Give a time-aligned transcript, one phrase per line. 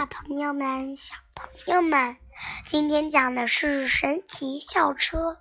[0.00, 2.16] 大朋友们、小朋友们，
[2.64, 5.36] 今天讲的是神奇校车。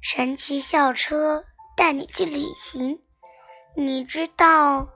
[0.00, 1.44] 神奇校车
[1.76, 2.98] 带你去旅行。
[3.76, 4.88] 你知道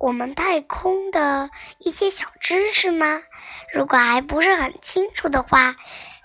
[0.00, 3.22] 我们太空的一些小知识吗？
[3.72, 5.76] 如果还不是很清楚的话，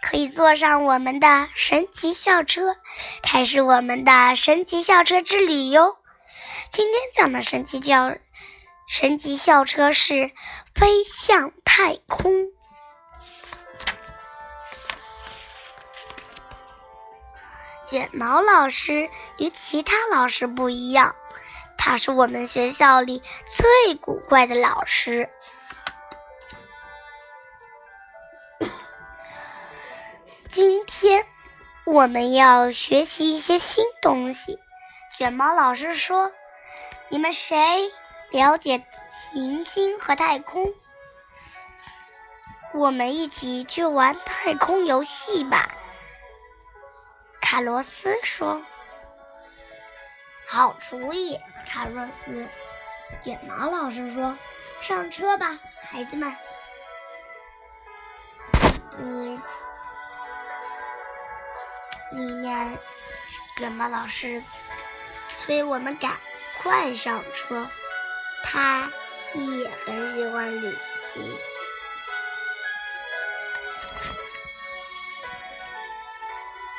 [0.01, 2.77] 可以坐上我们的神奇校车，
[3.21, 5.99] 开始我们的神奇校车之旅哟。
[6.71, 8.15] 今天讲的神奇校。
[8.91, 10.33] 神奇校车是
[10.75, 12.49] 飞向太空。
[17.85, 21.15] 卷毛老师与其他老师不一样，
[21.77, 25.29] 他是我们学校里最古怪的老师。
[30.49, 31.25] 今天
[31.85, 34.59] 我们要学习一些新东西。
[35.17, 36.33] 卷毛老师说
[37.07, 37.89] ：“你们谁？”
[38.31, 40.73] 了解行星和太空，
[42.73, 45.69] 我们一起去玩太空游戏吧。
[47.41, 48.61] 卡罗斯说
[50.47, 52.47] ：“好主意。”卡洛斯，
[53.21, 54.37] 卷毛老师说
[54.79, 56.33] ：“上车吧，孩子们。”
[58.97, 59.41] 嗯，
[62.11, 62.79] 里面
[63.57, 64.41] 卷毛老师
[65.37, 66.17] 催我们赶
[66.61, 67.69] 快上车。
[68.43, 68.91] 他
[69.33, 70.77] 也很喜欢旅
[71.13, 71.37] 行。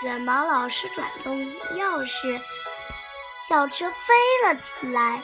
[0.02, 1.38] 卷毛老师转动
[1.76, 2.42] 钥匙，
[3.48, 5.22] 小车飞了起来。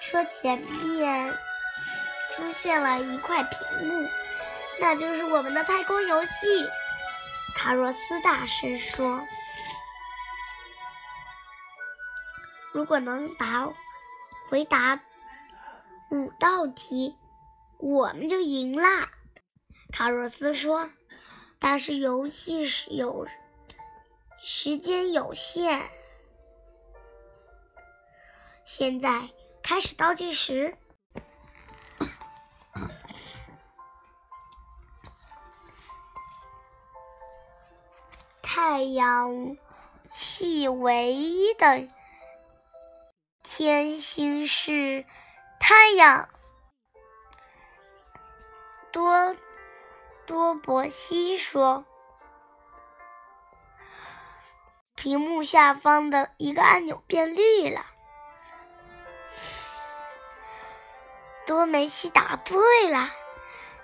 [0.00, 1.36] 车前面
[2.30, 4.08] 出现了一块屏幕，
[4.78, 6.70] 那就是我们的太空游戏。
[7.56, 9.26] 卡若斯大声说
[12.72, 13.68] ：“如果能答。”
[14.48, 15.00] 回答
[16.10, 17.16] 五道题，
[17.78, 19.10] 我们就赢啦。
[19.92, 20.90] 卡洛斯说
[21.58, 23.26] ：“但是游戏是有
[24.38, 25.88] 时间有限，
[28.64, 29.28] 现在
[29.62, 30.76] 开始倒计时。”
[38.42, 39.56] 太阳
[40.12, 41.88] 系唯一的。
[43.56, 45.04] 天星是
[45.60, 46.28] 太阳。
[48.90, 49.36] 多
[50.26, 51.84] 多伯西说
[54.96, 57.86] ：“屏幕下方的一个按钮变绿了。”
[61.46, 63.08] 多梅西答对了。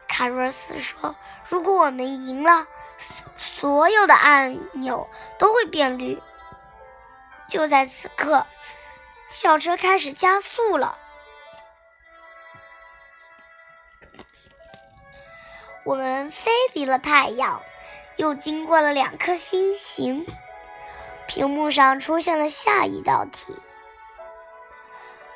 [0.08, 1.14] 卡若斯说
[1.48, 2.66] ：“如果我们赢了，
[2.98, 6.20] 所所有的按钮都会变绿。”
[7.48, 8.44] 就在此刻。
[9.30, 10.98] 校车开始加速了，
[15.84, 17.62] 我们飞离了太阳，
[18.16, 20.26] 又经过了两颗星星。
[21.28, 23.54] 屏幕上出现了下一道题。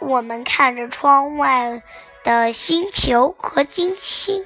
[0.00, 1.80] 我们看着窗外
[2.24, 4.44] 的星球和金星，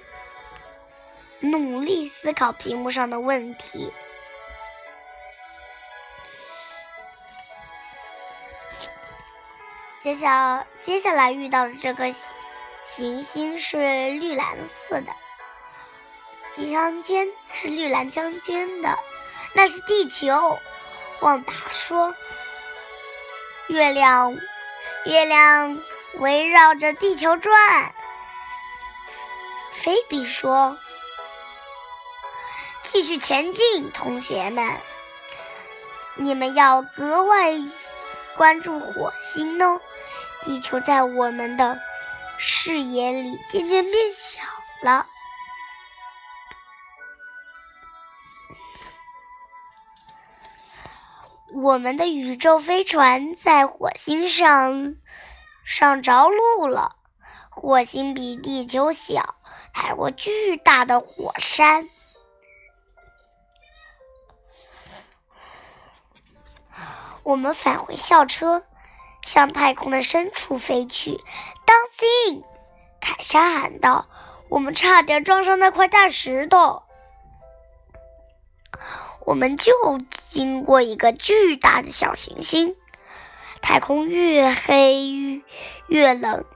[1.41, 3.91] 努力思考屏幕上的问题。
[10.09, 12.15] 接下接下来遇到的这个
[12.83, 15.13] 行星是绿蓝色的，
[16.57, 18.99] 相间是绿蓝相间的，
[19.53, 20.59] 那是地球。
[21.21, 22.15] 旺达说
[23.69, 24.35] ：“月亮，
[25.05, 25.79] 月亮
[26.15, 27.93] 围绕着地球转。”
[29.75, 30.79] 菲比说
[32.81, 34.81] ：“继续前进，同学们，
[36.15, 37.61] 你们要格外
[38.39, 39.79] 关注火星哦。”
[40.43, 41.79] 地球在我们的
[42.39, 44.43] 视野里渐渐变小
[44.83, 45.07] 了。
[51.55, 54.97] 我们的宇宙飞船在火星上
[55.65, 56.97] 上着陆了。
[57.51, 59.35] 火星比地球小，
[59.73, 61.89] 还过巨大的火山。
[67.25, 68.68] 我们返回校车。
[69.29, 71.21] 向太空的深处飞去，
[71.67, 72.43] 当心！
[72.99, 74.09] 凯莎喊道
[74.49, 76.83] ：“我们差点撞上那块大石头。”
[79.27, 79.71] 我们就
[80.11, 82.75] 经过一个巨大的小行星，
[83.61, 85.43] 太空越黑
[85.89, 86.47] 越冷，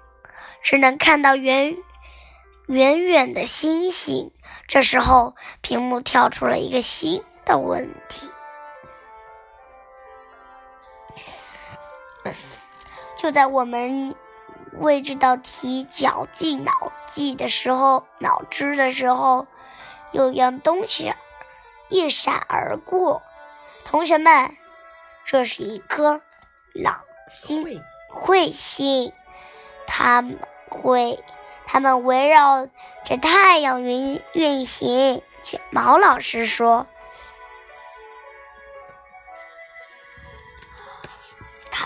[0.62, 1.76] 只能看到远
[2.69, 4.32] 远远的星星。
[4.66, 8.30] 这时候，屏幕跳出了一个新的问题。
[13.22, 14.16] 就在我们
[14.80, 19.46] 为这道题绞尽脑汁的时候，脑汁的时候，
[20.10, 21.14] 有样东西
[21.88, 23.22] 一闪而过。
[23.84, 24.56] 同学们，
[25.24, 26.20] 这是一颗
[26.74, 27.80] 朗星
[28.12, 29.12] 彗星，
[29.86, 31.22] 它们会，
[31.64, 32.66] 它们围绕
[33.04, 35.22] 着太阳运运行。
[35.70, 36.88] 毛老师说。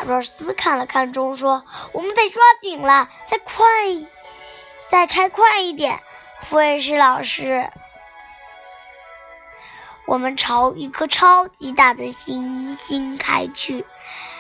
[0.07, 3.65] 罗斯看了看钟，说：“我们得抓紧了，再快，
[4.89, 6.01] 再开快一点。”
[6.49, 7.71] 福尔士老师，
[10.07, 13.85] 我们朝一颗超级大的行星开去，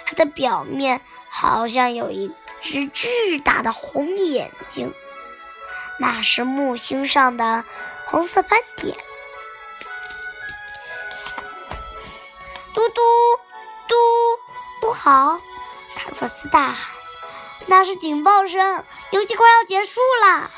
[0.06, 4.94] 它的表面好像有一只巨大的红眼睛，
[5.98, 7.64] 那是木星上的
[8.06, 8.96] 红色斑点。
[12.72, 13.02] 嘟嘟
[13.88, 13.96] 嘟。
[14.78, 15.40] 不好！
[15.96, 16.94] 卡洛斯大喊
[17.66, 20.50] ：“那是警报声，游戏快要结束了。”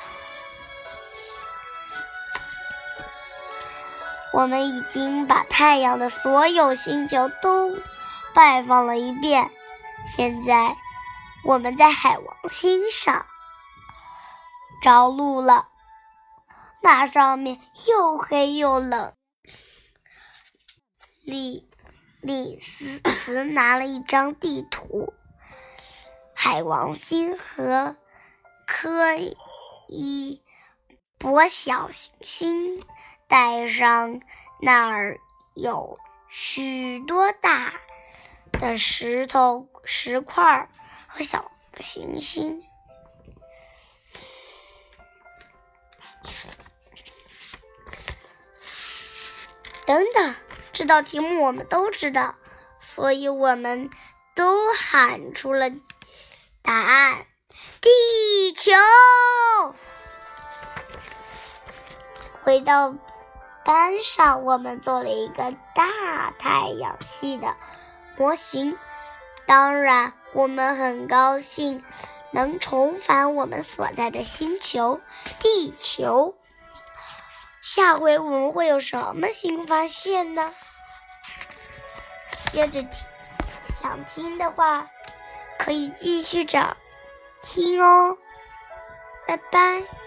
[4.35, 7.79] 我们已经把太阳的所有星球都
[8.35, 9.50] 拜访了一遍，
[10.05, 10.76] 现在
[11.44, 13.25] 我们在海王星上
[14.82, 15.69] 着陆了。
[16.82, 19.14] 那上面又黑又冷。
[21.25, 21.64] 里。
[22.20, 25.14] 李斯茨拿了一张地图，
[26.40, 27.96] 海王星和
[28.64, 29.17] 科
[29.88, 30.40] 伊
[31.19, 32.85] 伯小行星
[33.26, 34.20] 带上
[34.61, 35.19] 那儿
[35.55, 35.99] 有
[36.29, 37.73] 许多大
[38.52, 40.70] 的石头石块
[41.08, 42.62] 和小的行星。
[49.85, 50.37] 等等。
[50.73, 52.37] 这道题目我们都知道，
[52.79, 53.90] 所以我们
[54.37, 55.69] 都喊出了
[56.69, 57.25] 答案：
[57.81, 58.73] 地球。
[62.43, 62.94] 回到
[63.65, 67.56] 班上，我们做了一个大太阳系的
[68.19, 68.76] 模型。
[69.47, 71.82] 当然，我们很高兴
[72.32, 75.00] 能重返我们所在的星球——
[75.41, 76.37] 地球。
[77.62, 80.53] 下回我们会有什么新发现呢？
[82.53, 82.93] 接着听，
[83.81, 84.87] 想听的话
[85.58, 86.76] 可以继续找
[87.43, 88.16] 听哦，
[89.26, 89.98] 拜拜。